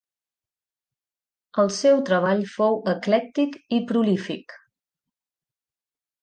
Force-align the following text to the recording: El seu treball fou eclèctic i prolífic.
El 1.63 1.69
seu 1.79 2.01
treball 2.11 2.41
fou 2.53 2.79
eclèctic 2.95 3.59
i 3.79 3.83
prolífic. 3.93 4.57